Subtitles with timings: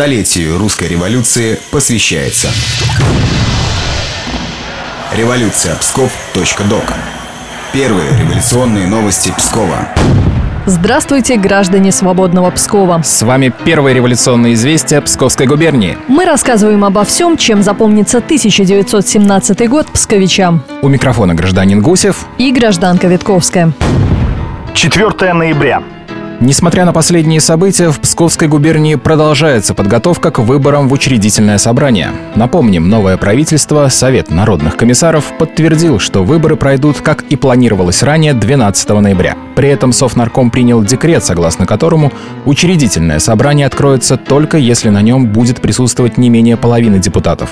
[0.00, 2.48] Столетию русской революции посвящается.
[5.14, 6.84] Революция Псков.док.
[7.74, 9.88] Первые революционные новости Пскова.
[10.64, 13.02] Здравствуйте, граждане свободного Пскова.
[13.04, 15.98] С вами первое революционное известие Псковской губернии.
[16.08, 20.62] Мы рассказываем обо всем, чем запомнится 1917 год псковичам.
[20.80, 23.74] У микрофона гражданин Гусев и гражданка Витковская.
[24.72, 25.82] 4 ноября.
[26.40, 32.12] Несмотря на последние события, в Псковской губернии продолжается подготовка к выборам в учредительное собрание.
[32.34, 38.88] Напомним, новое правительство, Совет народных комиссаров, подтвердил, что выборы пройдут, как и планировалось ранее, 12
[38.88, 39.36] ноября.
[39.54, 42.10] При этом Совнарком принял декрет, согласно которому
[42.46, 47.50] учредительное собрание откроется только если на нем будет присутствовать не менее половины депутатов.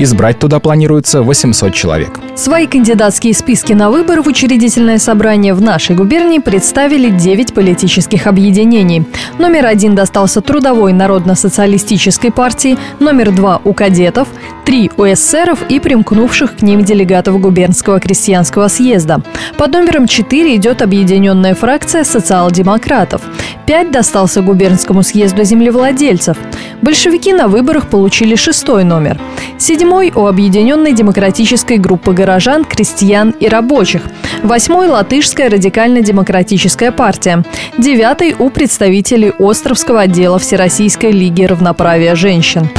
[0.00, 2.20] Избрать туда планируется 800 человек.
[2.36, 9.04] Свои кандидатские списки на выборы в учредительное собрание в нашей губернии представили 9 политических объединений.
[9.38, 14.28] Номер один достался Трудовой народно-социалистической партии, номер два у кадетов,
[14.64, 19.20] три у эсеров и примкнувших к ним делегатов губернского крестьянского съезда.
[19.56, 23.22] Под номером 4 идет объединенная фракция социал-демократов.
[23.68, 26.38] 5 достался губернскому съезду землевладельцев.
[26.80, 29.20] Большевики на выборах получили шестой номер.
[29.58, 34.00] Седьмой у Объединенной демократической группы горожан, крестьян и рабочих.
[34.42, 37.44] Восьмой– Латышская радикально-демократическая партия.
[37.76, 42.70] Девятый у представителей Островского отдела Всероссийской лиги равноправия женщин.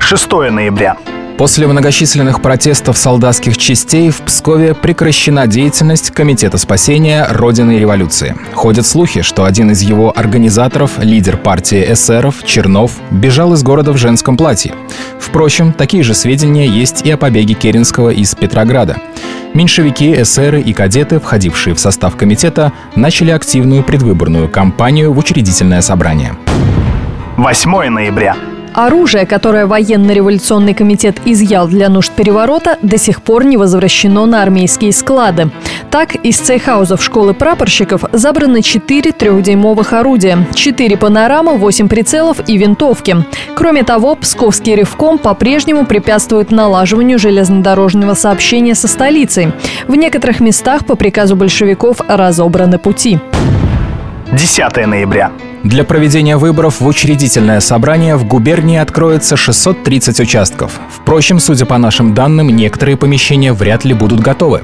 [0.00, 0.96] 6 ноября.
[1.40, 8.36] После многочисленных протестов солдатских частей в Пскове прекращена деятельность Комитета спасения Родины и революции.
[8.52, 13.96] Ходят слухи, что один из его организаторов, лидер партии эсеров, Чернов, бежал из города в
[13.96, 14.74] женском платье.
[15.18, 18.98] Впрочем, такие же сведения есть и о побеге Керенского из Петрограда.
[19.54, 26.36] Меньшевики, эсеры и кадеты, входившие в состав комитета, начали активную предвыборную кампанию в учредительное собрание.
[27.38, 28.36] 8 ноября.
[28.74, 34.92] Оружие, которое военно-революционный комитет изъял для нужд переворота, до сих пор не возвращено на армейские
[34.92, 35.50] склады.
[35.90, 43.16] Так, из цейхаузов школы прапорщиков забраны 4 трехдюймовых орудия, 4 панорама, 8 прицелов и винтовки.
[43.56, 49.52] Кроме того, Псковский ревком по-прежнему препятствует налаживанию железнодорожного сообщения со столицей.
[49.88, 53.18] В некоторых местах по приказу большевиков разобраны пути.
[54.32, 55.32] 10 ноября.
[55.62, 60.80] Для проведения выборов в учредительное собрание в губернии откроется 630 участков.
[60.90, 64.62] Впрочем, судя по нашим данным, некоторые помещения вряд ли будут готовы.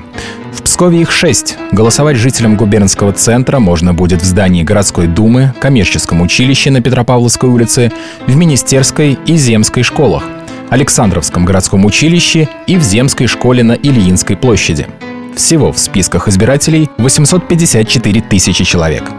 [0.55, 1.59] В Пскове их шесть.
[1.71, 7.93] Голосовать жителям губернского центра можно будет в здании городской думы, коммерческом училище на Петропавловской улице,
[8.27, 10.25] в Министерской и Земской школах,
[10.71, 14.87] Александровском городском училище и в Земской школе на Ильинской площади.
[15.37, 19.13] Всего в списках избирателей 854 тысячи человек.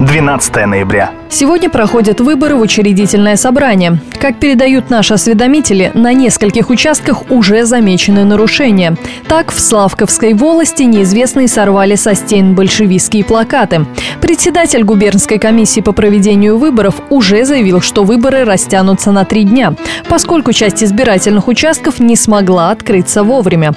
[0.00, 1.10] 12 ноября.
[1.28, 4.00] Сегодня проходят выборы в учредительное собрание.
[4.18, 8.96] Как передают наши осведомители, на нескольких участках уже замечены нарушения.
[9.28, 13.84] Так, в Славковской волости неизвестные сорвали со стен большевистские плакаты.
[14.22, 19.74] Председатель губернской комиссии по проведению выборов уже заявил, что выборы растянутся на три дня,
[20.08, 23.74] поскольку часть избирательных участков не смогла открыться вовремя.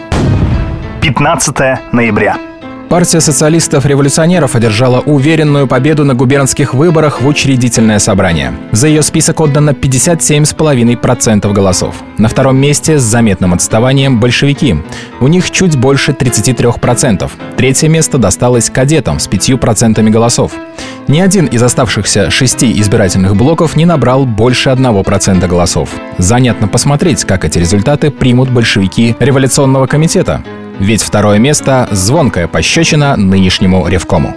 [1.02, 2.38] 15 ноября.
[2.94, 8.54] Партия социалистов-революционеров одержала уверенную победу на губернских выборах в учредительное собрание.
[8.72, 11.96] За ее список отдано 57,5% голосов.
[12.20, 14.76] На втором месте с заметным отставанием большевики.
[15.20, 17.32] У них чуть больше 33%.
[17.58, 20.52] Третье место досталось кадетам с 5% голосов.
[21.08, 25.90] Ни один из оставшихся шести избирательных блоков не набрал больше 1% голосов.
[26.20, 30.44] Занятно посмотреть, как эти результаты примут большевики революционного комитета.
[30.80, 34.36] Ведь второе место– звонкая пощечина нынешнему Ревкому.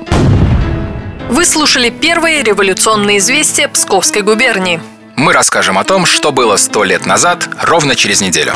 [1.29, 4.81] Вы слушали первые революционные известия Псковской губернии.
[5.17, 8.53] Мы расскажем о том, что было сто лет назад, ровно через неделю.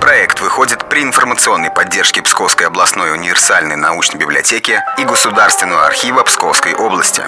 [0.00, 7.22] Проект выходит при информационной поддержке Псковской областной универсальной научной библиотеки и Государственного архива Псковской области.